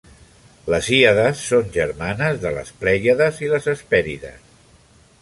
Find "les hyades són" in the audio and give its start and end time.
0.73-1.69